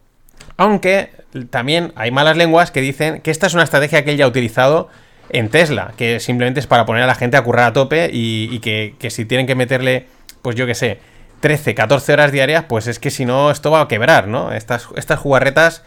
Aunque 0.56 1.10
también 1.50 1.92
hay 1.96 2.10
malas 2.10 2.36
lenguas 2.36 2.70
que 2.70 2.80
dicen 2.80 3.20
que 3.20 3.30
esta 3.30 3.46
es 3.46 3.54
una 3.54 3.62
estrategia 3.62 4.04
que 4.04 4.10
él 4.10 4.16
ya 4.18 4.26
ha 4.26 4.28
utilizado 4.28 4.88
en 5.30 5.48
Tesla, 5.48 5.94
que 5.96 6.20
simplemente 6.20 6.60
es 6.60 6.66
para 6.66 6.84
poner 6.84 7.04
a 7.04 7.06
la 7.06 7.14
gente 7.14 7.36
a 7.36 7.42
currar 7.42 7.70
a 7.70 7.72
tope 7.72 8.10
y, 8.12 8.58
que 8.58 9.10
si 9.10 9.24
tienen 9.24 9.46
que 9.46 9.54
meterle, 9.54 10.06
pues 10.42 10.56
yo 10.56 10.66
qué 10.66 10.74
sé, 10.74 10.98
13, 11.42 11.74
14 11.74 12.12
horas 12.12 12.30
diarias, 12.32 12.64
pues 12.68 12.86
es 12.86 13.00
que 13.00 13.10
si 13.10 13.24
no 13.24 13.50
esto 13.50 13.72
va 13.72 13.80
a 13.82 13.88
quebrar, 13.88 14.28
¿no? 14.28 14.52
Estas, 14.52 14.88
estas 14.94 15.18
jugarretas 15.18 15.82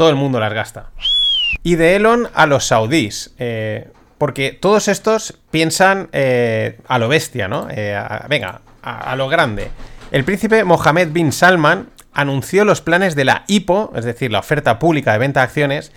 todo 0.00 0.08
el 0.08 0.16
mundo 0.16 0.40
las 0.40 0.54
gasta. 0.54 0.86
Y 1.62 1.74
de 1.74 1.94
Elon 1.94 2.30
a 2.32 2.46
los 2.46 2.64
saudíes. 2.64 3.34
eh, 3.38 3.90
porque 4.16 4.52
todos 4.58 4.88
estos 4.88 5.36
piensan 5.50 6.08
eh, 6.12 6.78
a 6.88 6.98
lo 6.98 7.08
bestia, 7.08 7.48
¿no? 7.48 7.68
Eh, 7.70 8.02
venga, 8.26 8.62
a, 8.82 9.12
a 9.12 9.16
lo 9.16 9.28
grande. 9.28 9.68
El 10.10 10.24
príncipe 10.24 10.64
Mohammed 10.64 11.10
bin 11.10 11.32
Salman 11.32 11.90
anunció 12.14 12.64
los 12.64 12.80
planes 12.80 13.14
de 13.14 13.26
la 13.26 13.44
IPO, 13.46 13.92
es 13.94 14.06
decir, 14.06 14.32
la 14.32 14.38
oferta 14.38 14.78
pública 14.78 15.12
de 15.12 15.18
venta 15.18 15.40
de 15.40 15.44
acciones, 15.44 15.92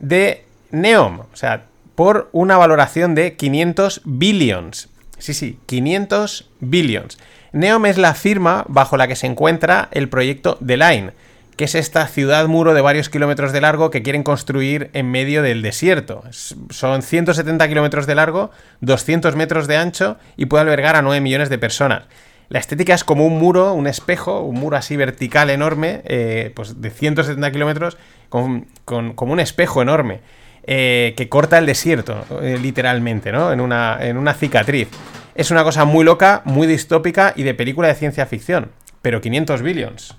de 0.00 0.44
Neom. 0.72 1.20
O 1.20 1.36
sea, 1.36 1.66
por 1.94 2.30
una 2.32 2.56
valoración 2.56 3.14
de 3.14 3.36
500 3.36 4.00
billions. 4.04 4.88
Sí, 5.18 5.32
sí, 5.32 5.60
500 5.66 6.50
billions. 6.58 7.18
Neom 7.52 7.86
es 7.86 7.98
la 7.98 8.14
firma 8.14 8.64
bajo 8.66 8.96
la 8.96 9.06
que 9.06 9.14
se 9.14 9.28
encuentra 9.28 9.86
el 9.92 10.08
proyecto 10.08 10.58
The 10.66 10.76
Line, 10.76 11.12
que 11.58 11.64
es 11.64 11.74
esta 11.74 12.06
ciudad 12.06 12.46
muro 12.46 12.72
de 12.72 12.80
varios 12.80 13.10
kilómetros 13.10 13.52
de 13.52 13.60
largo 13.60 13.90
que 13.90 14.02
quieren 14.02 14.22
construir 14.22 14.88
en 14.94 15.10
medio 15.10 15.42
del 15.42 15.60
desierto. 15.60 16.22
Es- 16.30 16.56
Son 16.70 17.02
170 17.02 17.68
kilómetros 17.68 18.06
de 18.06 18.14
largo, 18.14 18.50
200 18.80 19.36
metros 19.36 19.66
de 19.66 19.76
ancho 19.76 20.16
y 20.38 20.46
puede 20.46 20.62
albergar 20.62 20.96
a 20.96 21.02
9 21.02 21.20
millones 21.20 21.50
de 21.50 21.58
personas. 21.58 22.04
La 22.48 22.58
estética 22.60 22.94
es 22.94 23.04
como 23.04 23.26
un 23.26 23.38
muro, 23.38 23.74
un 23.74 23.86
espejo, 23.86 24.40
un 24.40 24.54
muro 24.58 24.78
así 24.78 24.96
vertical 24.96 25.50
enorme, 25.50 26.00
eh, 26.06 26.52
pues 26.56 26.80
de 26.80 26.88
170 26.90 27.50
kilómetros, 27.50 27.98
con, 28.30 28.68
con- 28.86 29.12
como 29.12 29.34
un 29.34 29.40
espejo 29.40 29.82
enorme, 29.82 30.20
eh, 30.62 31.12
que 31.16 31.28
corta 31.28 31.58
el 31.58 31.66
desierto, 31.66 32.24
eh, 32.40 32.56
literalmente, 32.62 33.32
¿no? 33.32 33.52
En 33.52 33.60
una, 33.60 33.98
en 34.00 34.16
una 34.16 34.32
cicatriz. 34.32 34.88
Es 35.34 35.50
una 35.50 35.64
cosa 35.64 35.84
muy 35.84 36.04
loca, 36.04 36.40
muy 36.44 36.66
distópica 36.66 37.32
y 37.36 37.42
de 37.42 37.52
película 37.54 37.88
de 37.88 37.94
ciencia 37.94 38.24
ficción. 38.26 38.70
Pero 39.02 39.20
500 39.20 39.60
billions. 39.62 40.16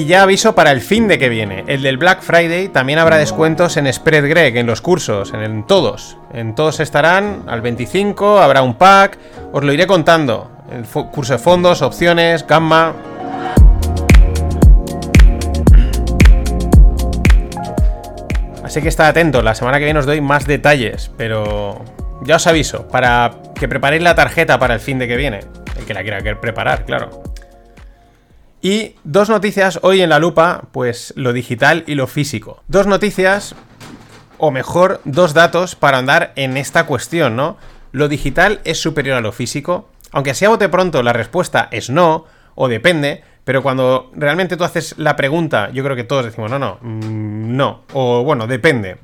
Y 0.00 0.06
ya 0.06 0.22
aviso 0.22 0.54
para 0.54 0.72
el 0.72 0.80
fin 0.80 1.08
de 1.08 1.18
que 1.18 1.28
viene. 1.28 1.62
El 1.66 1.82
del 1.82 1.98
Black 1.98 2.22
Friday 2.22 2.68
también 2.68 2.98
habrá 2.98 3.18
descuentos 3.18 3.76
en 3.76 3.92
Spread 3.92 4.26
Greg, 4.30 4.56
en 4.56 4.64
los 4.64 4.80
cursos, 4.80 5.34
en, 5.34 5.66
todos. 5.66 6.16
En 6.32 6.54
todos 6.54 6.80
estarán 6.80 7.42
al 7.46 7.60
25, 7.60 8.38
habrá 8.38 8.62
un 8.62 8.76
pack. 8.76 9.18
Os 9.52 9.62
lo 9.62 9.70
iré 9.74 9.86
contando. 9.86 10.50
El 10.72 10.84
curso 10.84 11.34
de 11.34 11.38
fondos, 11.38 11.82
opciones, 11.82 12.46
gamma. 12.46 12.94
Así 18.64 18.80
que 18.80 18.88
estad 18.88 19.08
atentos, 19.08 19.44
la 19.44 19.54
semana 19.54 19.78
que 19.78 19.84
viene 19.84 20.00
os 20.00 20.06
doy 20.06 20.22
más 20.22 20.46
detalles, 20.46 21.10
pero 21.18 21.84
ya 22.22 22.36
os 22.36 22.46
aviso, 22.46 22.88
para 22.88 23.32
que 23.54 23.68
preparéis 23.68 24.02
la 24.02 24.14
tarjeta 24.14 24.58
para 24.58 24.72
el 24.72 24.80
fin 24.80 24.98
de 24.98 25.06
que 25.06 25.16
viene. 25.18 25.40
El 25.78 25.84
que 25.84 25.92
la 25.92 26.00
quiera 26.00 26.40
preparar, 26.40 26.86
claro. 26.86 27.29
Y 28.62 28.96
dos 29.04 29.30
noticias 29.30 29.78
hoy 29.82 30.02
en 30.02 30.10
la 30.10 30.18
lupa, 30.18 30.64
pues 30.72 31.14
lo 31.16 31.32
digital 31.32 31.82
y 31.86 31.94
lo 31.94 32.06
físico. 32.06 32.62
Dos 32.68 32.86
noticias, 32.86 33.54
o 34.36 34.50
mejor, 34.50 35.00
dos 35.04 35.32
datos 35.32 35.76
para 35.76 35.98
andar 35.98 36.32
en 36.36 36.58
esta 36.58 36.84
cuestión, 36.84 37.36
¿no? 37.36 37.56
Lo 37.92 38.08
digital 38.08 38.60
es 38.64 38.78
superior 38.78 39.16
a 39.16 39.22
lo 39.22 39.32
físico, 39.32 39.88
aunque 40.12 40.32
así 40.32 40.44
a 40.44 40.50
bote 40.50 40.68
pronto 40.68 41.02
la 41.02 41.14
respuesta 41.14 41.68
es 41.70 41.88
no, 41.88 42.26
o 42.54 42.68
depende, 42.68 43.22
pero 43.44 43.62
cuando 43.62 44.10
realmente 44.14 44.58
tú 44.58 44.64
haces 44.64 44.94
la 44.98 45.16
pregunta, 45.16 45.70
yo 45.70 45.82
creo 45.82 45.96
que 45.96 46.04
todos 46.04 46.26
decimos 46.26 46.50
no, 46.50 46.58
no, 46.58 46.78
mm, 46.82 47.56
no, 47.56 47.84
o 47.94 48.22
bueno, 48.24 48.46
depende. 48.46 48.98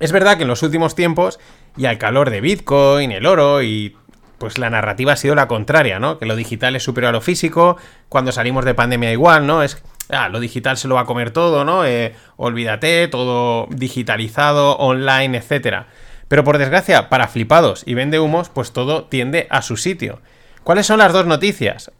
Es 0.00 0.12
verdad 0.12 0.36
que 0.36 0.42
en 0.42 0.48
los 0.48 0.62
últimos 0.62 0.94
tiempos, 0.94 1.38
y 1.76 1.86
al 1.86 1.98
calor 1.98 2.30
de 2.30 2.40
Bitcoin, 2.40 3.12
el 3.12 3.26
oro 3.26 3.62
y 3.62 3.96
pues 4.40 4.56
la 4.56 4.70
narrativa 4.70 5.12
ha 5.12 5.16
sido 5.16 5.34
la 5.34 5.46
contraria, 5.46 6.00
¿no? 6.00 6.18
Que 6.18 6.24
lo 6.24 6.34
digital 6.34 6.74
es 6.74 6.82
superior 6.82 7.10
a 7.10 7.12
lo 7.12 7.20
físico, 7.20 7.76
cuando 8.08 8.32
salimos 8.32 8.64
de 8.64 8.72
pandemia 8.72 9.12
igual, 9.12 9.46
¿no? 9.46 9.62
Es, 9.62 9.82
ah, 10.08 10.30
lo 10.30 10.40
digital 10.40 10.78
se 10.78 10.88
lo 10.88 10.94
va 10.94 11.02
a 11.02 11.04
comer 11.04 11.30
todo, 11.30 11.66
¿no? 11.66 11.84
Eh, 11.84 12.14
olvídate, 12.38 13.06
todo 13.08 13.66
digitalizado, 13.70 14.78
online, 14.78 15.36
etcétera. 15.36 15.88
Pero 16.26 16.42
por 16.42 16.56
desgracia, 16.56 17.10
para 17.10 17.28
flipados 17.28 17.82
y 17.86 17.92
vende 17.92 18.18
humos, 18.18 18.48
pues 18.48 18.72
todo 18.72 19.04
tiende 19.04 19.46
a 19.50 19.60
su 19.60 19.76
sitio. 19.76 20.22
¿Cuáles 20.64 20.86
son 20.86 21.00
las 21.00 21.12
dos 21.12 21.26
noticias? 21.26 21.92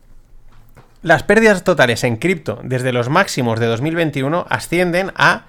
Las 1.03 1.23
pérdidas 1.23 1.63
totales 1.63 2.05
en 2.05 2.17
cripto 2.17 2.59
desde 2.63 2.93
los 2.93 3.11
máximos 3.11 3.61
de 3.61 3.67
2021 3.67 4.47
ascienden 4.49 5.13
a 5.15 5.45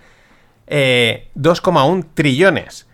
eh, 0.68 1.30
2,1 1.38 2.06
trillones. 2.14 2.86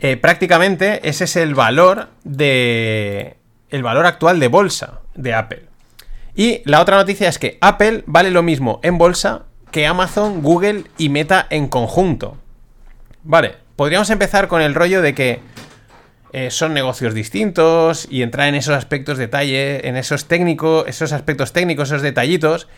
Eh, 0.00 0.16
prácticamente 0.16 1.08
ese 1.08 1.24
es 1.24 1.36
el 1.36 1.54
valor 1.54 2.08
de. 2.24 3.36
El 3.70 3.82
valor 3.82 4.06
actual 4.06 4.40
de 4.40 4.48
bolsa 4.48 5.00
de 5.14 5.34
Apple. 5.34 5.64
Y 6.34 6.62
la 6.64 6.80
otra 6.80 6.96
noticia 6.96 7.28
es 7.28 7.38
que 7.38 7.58
Apple 7.60 8.04
vale 8.06 8.30
lo 8.30 8.42
mismo 8.42 8.80
en 8.82 8.96
bolsa 8.96 9.42
que 9.72 9.86
Amazon, 9.86 10.40
Google 10.40 10.84
y 10.96 11.08
Meta 11.10 11.46
en 11.50 11.68
conjunto. 11.68 12.38
Vale, 13.24 13.56
podríamos 13.76 14.08
empezar 14.10 14.48
con 14.48 14.62
el 14.62 14.74
rollo 14.74 15.02
de 15.02 15.14
que 15.14 15.40
eh, 16.32 16.50
son 16.50 16.72
negocios 16.72 17.12
distintos 17.12 18.06
y 18.10 18.22
entrar 18.22 18.48
en 18.48 18.54
esos 18.54 18.74
aspectos 18.74 19.18
detalle, 19.18 19.86
en 19.86 19.96
esos 19.96 20.26
técnicos, 20.26 20.84
esos 20.86 21.12
aspectos 21.12 21.52
técnicos, 21.52 21.88
esos 21.90 22.02
detallitos. 22.02 22.68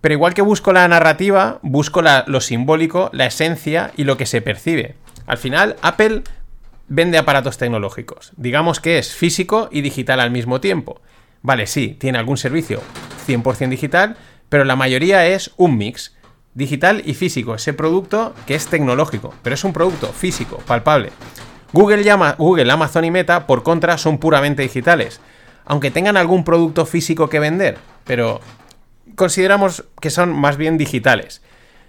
Pero 0.00 0.12
igual 0.12 0.34
que 0.34 0.42
busco 0.42 0.72
la 0.72 0.86
narrativa, 0.86 1.58
busco 1.62 2.02
la- 2.02 2.22
lo 2.28 2.40
simbólico, 2.40 3.10
la 3.12 3.26
esencia 3.26 3.90
y 3.96 4.04
lo 4.04 4.16
que 4.16 4.26
se 4.26 4.42
percibe. 4.42 4.94
Al 5.26 5.38
final, 5.38 5.74
Apple 5.82 6.22
vende 6.88 7.18
aparatos 7.18 7.58
tecnológicos. 7.58 8.32
Digamos 8.36 8.80
que 8.80 8.98
es 8.98 9.14
físico 9.14 9.68
y 9.70 9.80
digital 9.80 10.20
al 10.20 10.30
mismo 10.30 10.60
tiempo. 10.60 11.00
Vale, 11.42 11.66
sí, 11.66 11.96
tiene 11.98 12.18
algún 12.18 12.36
servicio 12.36 12.80
100% 13.26 13.68
digital, 13.68 14.16
pero 14.48 14.64
la 14.64 14.76
mayoría 14.76 15.26
es 15.26 15.52
un 15.56 15.76
mix. 15.76 16.16
Digital 16.54 17.02
y 17.04 17.12
físico, 17.12 17.54
ese 17.54 17.74
producto 17.74 18.34
que 18.46 18.54
es 18.54 18.66
tecnológico, 18.68 19.34
pero 19.42 19.54
es 19.54 19.62
un 19.64 19.74
producto 19.74 20.06
físico, 20.06 20.56
palpable. 20.66 21.10
Google, 21.74 22.02
llama, 22.02 22.34
Google, 22.38 22.72
Amazon 22.72 23.04
y 23.04 23.10
Meta, 23.10 23.46
por 23.46 23.62
contra, 23.62 23.98
son 23.98 24.16
puramente 24.16 24.62
digitales, 24.62 25.20
aunque 25.66 25.90
tengan 25.90 26.16
algún 26.16 26.44
producto 26.44 26.86
físico 26.86 27.28
que 27.28 27.40
vender, 27.40 27.76
pero 28.04 28.40
consideramos 29.16 29.84
que 30.00 30.08
son 30.08 30.32
más 30.32 30.56
bien 30.56 30.78
digitales. 30.78 31.42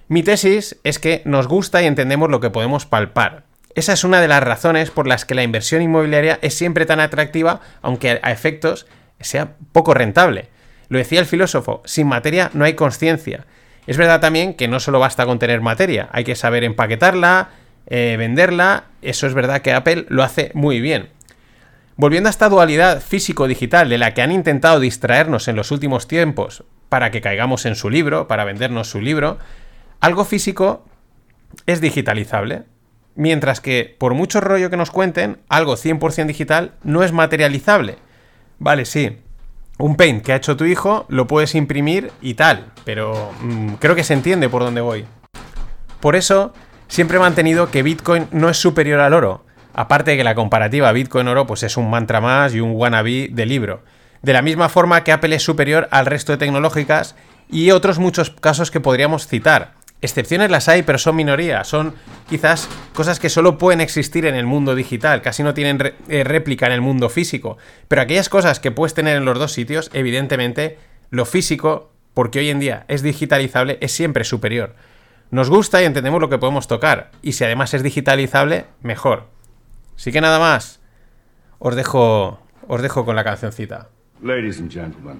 Mi 0.09 0.21
tesis 0.21 0.77
es 0.83 0.99
que 0.99 1.21
nos 1.23 1.47
gusta 1.47 1.81
y 1.81 1.85
entendemos 1.85 2.29
lo 2.29 2.41
que 2.41 2.49
podemos 2.49 2.85
palpar. 2.85 3.46
Esa 3.77 3.93
es 3.93 4.03
una 4.03 4.19
de 4.19 4.27
las 4.27 4.41
razones 4.41 4.89
por 4.89 5.05
las 5.05 5.23
que 5.23 5.35
la 5.35 5.43
inversión 5.43 5.83
inmobiliaria 5.83 6.39
es 6.41 6.55
siempre 6.55 6.87
tan 6.87 6.99
atractiva, 6.99 7.61
aunque 7.83 8.19
a 8.23 8.31
efectos 8.31 8.87
sea 9.19 9.51
poco 9.71 9.93
rentable. 9.93 10.49
Lo 10.89 10.97
decía 10.97 11.19
el 11.19 11.27
filósofo, 11.27 11.83
sin 11.85 12.07
materia 12.07 12.49
no 12.55 12.65
hay 12.65 12.73
conciencia. 12.73 13.45
Es 13.85 13.97
verdad 13.97 14.19
también 14.19 14.55
que 14.55 14.67
no 14.67 14.79
solo 14.79 14.99
basta 14.99 15.27
con 15.27 15.37
tener 15.37 15.61
materia, 15.61 16.09
hay 16.11 16.23
que 16.23 16.35
saber 16.35 16.63
empaquetarla, 16.63 17.49
eh, 17.85 18.15
venderla, 18.17 18.85
eso 19.03 19.27
es 19.27 19.35
verdad 19.35 19.61
que 19.61 19.73
Apple 19.73 20.07
lo 20.09 20.23
hace 20.23 20.49
muy 20.55 20.81
bien. 20.81 21.09
Volviendo 21.97 22.29
a 22.29 22.31
esta 22.31 22.49
dualidad 22.49 22.99
físico-digital 22.99 23.89
de 23.89 23.99
la 23.99 24.15
que 24.15 24.23
han 24.23 24.31
intentado 24.31 24.79
distraernos 24.79 25.47
en 25.47 25.55
los 25.55 25.69
últimos 25.69 26.07
tiempos 26.07 26.63
para 26.89 27.11
que 27.11 27.21
caigamos 27.21 27.67
en 27.67 27.75
su 27.75 27.91
libro, 27.91 28.27
para 28.27 28.43
vendernos 28.43 28.89
su 28.89 29.01
libro, 29.01 29.37
algo 29.99 30.25
físico 30.25 30.83
es 31.67 31.79
digitalizable. 31.79 32.63
Mientras 33.17 33.61
que, 33.61 33.95
por 33.97 34.13
mucho 34.13 34.41
rollo 34.41 34.69
que 34.69 34.77
nos 34.77 34.91
cuenten, 34.91 35.39
algo 35.49 35.75
100% 35.75 36.27
digital 36.27 36.73
no 36.83 37.01
es 37.01 37.11
materializable. 37.11 37.97
Vale, 38.59 38.85
sí. 38.85 39.17
Un 39.79 39.97
paint 39.97 40.23
que 40.23 40.33
ha 40.33 40.35
hecho 40.35 40.55
tu 40.55 40.65
hijo 40.65 41.07
lo 41.09 41.25
puedes 41.25 41.55
imprimir 41.55 42.11
y 42.21 42.35
tal, 42.35 42.71
pero 42.85 43.31
mm, 43.41 43.73
creo 43.79 43.95
que 43.95 44.03
se 44.03 44.13
entiende 44.13 44.49
por 44.49 44.61
dónde 44.61 44.81
voy. 44.81 45.05
Por 45.99 46.15
eso, 46.15 46.53
siempre 46.87 47.17
he 47.17 47.19
mantenido 47.19 47.71
que 47.71 47.81
Bitcoin 47.81 48.27
no 48.31 48.49
es 48.49 48.57
superior 48.57 48.99
al 48.99 49.15
oro. 49.15 49.43
Aparte 49.73 50.11
de 50.11 50.17
que 50.17 50.23
la 50.23 50.35
comparativa 50.35 50.91
Bitcoin-oro 50.91 51.47
pues 51.47 51.63
es 51.63 51.75
un 51.75 51.89
mantra 51.89 52.21
más 52.21 52.53
y 52.53 52.59
un 52.59 52.75
wannabe 52.75 53.29
de 53.31 53.45
libro. 53.47 53.81
De 54.21 54.33
la 54.33 54.43
misma 54.43 54.69
forma 54.69 55.03
que 55.03 55.11
Apple 55.11 55.35
es 55.35 55.43
superior 55.43 55.87
al 55.89 56.05
resto 56.05 56.33
de 56.33 56.37
tecnológicas 56.37 57.15
y 57.49 57.71
otros 57.71 57.97
muchos 57.97 58.29
casos 58.29 58.69
que 58.69 58.79
podríamos 58.79 59.25
citar. 59.25 59.73
Excepciones 60.01 60.51
las 60.51 60.69
hay, 60.69 60.83
pero 60.83 60.99
son 60.99 61.15
minoría. 61.15 61.63
Son 61.63 61.95
quizás 62.29 62.69
cosas 62.93 63.19
que 63.19 63.29
solo 63.29 63.57
pueden 63.57 63.81
existir 63.81 64.25
en 64.25 64.35
el 64.35 64.45
mundo 64.45 64.75
digital, 64.75 65.21
casi 65.21 65.41
no 65.43 65.53
tienen 65.53 65.93
eh, 66.07 66.23
réplica 66.23 66.67
en 66.67 66.73
el 66.73 66.81
mundo 66.81 67.09
físico. 67.09 67.57
Pero 67.87 68.01
aquellas 68.01 68.29
cosas 68.29 68.59
que 68.59 68.71
puedes 68.71 68.93
tener 68.93 69.17
en 69.17 69.25
los 69.25 69.39
dos 69.39 69.53
sitios, 69.53 69.89
evidentemente, 69.93 70.77
lo 71.09 71.25
físico, 71.25 71.91
porque 72.13 72.39
hoy 72.39 72.49
en 72.49 72.59
día 72.59 72.85
es 72.87 73.01
digitalizable, 73.01 73.77
es 73.81 73.91
siempre 73.91 74.23
superior. 74.23 74.75
Nos 75.31 75.49
gusta 75.49 75.81
y 75.81 75.85
entendemos 75.85 76.21
lo 76.21 76.29
que 76.29 76.37
podemos 76.37 76.67
tocar. 76.67 77.11
Y 77.21 77.33
si 77.33 77.43
además 77.43 77.73
es 77.73 77.83
digitalizable, 77.83 78.65
mejor. 78.81 79.25
Así 79.95 80.11
que 80.11 80.21
nada 80.21 80.39
más. 80.39 80.79
Os 81.59 81.75
dejo, 81.75 82.39
os 82.67 82.81
dejo 82.81 83.03
con 83.03 83.15
la 83.15 83.23
cancioncita. 83.23 83.89
Ladies 84.21 84.59
and 84.59 84.71
gentlemen, 84.71 85.19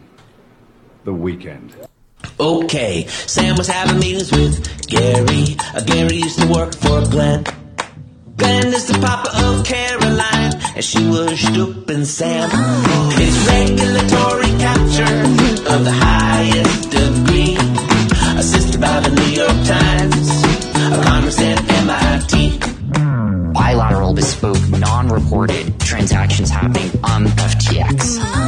The 1.04 1.12
Weekend. 1.12 1.97
Okay, 2.40 3.08
Sam 3.08 3.56
was 3.56 3.68
having 3.68 4.00
meetings 4.00 4.32
with 4.32 4.88
Gary. 4.88 5.56
Uh, 5.74 5.82
Gary 5.82 6.18
used 6.18 6.40
to 6.40 6.48
work 6.48 6.76
for 6.76 7.02
Glenn. 7.10 7.44
Glenn 8.36 8.68
is 8.68 8.86
the 8.88 9.00
papa 9.00 9.30
of 9.46 9.66
Caroline, 9.66 10.54
and 10.76 10.84
she 10.86 11.06
was 11.08 11.40
stooping 11.40 12.06
Sam. 12.06 12.50
It's 13.14 13.38
regulatory 13.48 14.52
capture 14.60 15.74
of 15.74 15.84
the 15.84 15.92
highest 15.92 16.92
degree, 16.92 17.58
assisted 18.38 18.80
by 18.80 19.00
the 19.00 19.10
New 19.10 19.32
York 19.34 19.60
Times, 19.66 20.30
a 20.94 21.04
Congress 21.04 21.40
and 21.42 21.60
MIT. 21.72 22.60
bilateral, 23.54 24.14
bespoke, 24.14 24.70
non-reported 24.70 25.80
transactions 25.80 26.50
happening 26.50 26.92
on 27.04 27.26
FTX. 27.26 28.47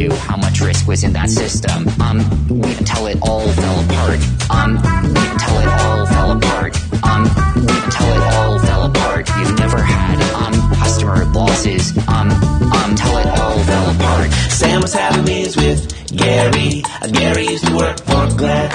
Knew 0.00 0.14
how 0.14 0.38
much 0.38 0.62
risk 0.62 0.88
was 0.88 1.04
in 1.04 1.12
that 1.12 1.28
system. 1.28 1.86
Um, 2.00 2.20
until 2.48 3.06
it 3.08 3.18
all 3.20 3.46
fell 3.52 3.84
apart. 3.84 4.18
Um, 4.48 4.78
until 4.78 5.56
it 5.60 5.68
all 5.68 6.06
fell 6.06 6.30
apart. 6.38 6.72
Um, 7.04 7.24
until 7.28 8.08
it 8.16 8.22
all 8.32 8.58
fell 8.60 8.84
apart. 8.86 9.28
You've 9.36 9.58
never 9.58 9.76
had 9.82 10.16
um 10.40 10.54
customer 10.76 11.26
losses. 11.26 11.92
Um, 12.08 12.30
um, 12.30 12.94
till 12.96 13.18
it 13.18 13.26
all 13.26 13.58
fell 13.58 13.94
apart. 13.94 14.32
Sam 14.48 14.80
was 14.80 14.94
having 14.94 15.22
meetings 15.26 15.56
with 15.58 16.16
Gary. 16.16 16.82
Uh, 17.02 17.08
Gary 17.08 17.48
used 17.48 17.66
to 17.66 17.76
work 17.76 17.98
for 17.98 18.26
Glenn. 18.38 18.70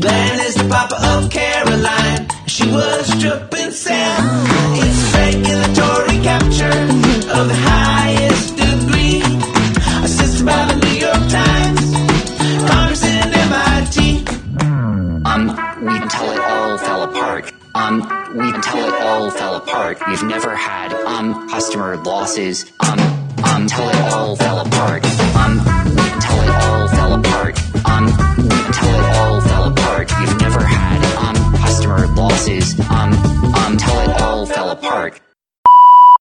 Glenn 0.00 0.40
is 0.46 0.54
the 0.54 0.66
papa 0.70 0.96
of 1.18 1.30
Caroline. 1.30 2.28
She 2.46 2.66
was 2.66 3.12
stripping 3.12 3.72
Sam. 3.72 4.49
Had 22.36 22.79